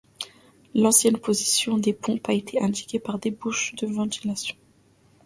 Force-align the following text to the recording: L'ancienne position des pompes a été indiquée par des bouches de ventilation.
L'ancienne 0.73 1.17
position 1.19 1.77
des 1.77 1.93
pompes 1.93 2.27
a 2.27 2.33
été 2.33 2.59
indiquée 2.59 2.97
par 2.99 3.19
des 3.19 3.29
bouches 3.29 3.75
de 3.75 3.85
ventilation. 3.85 4.55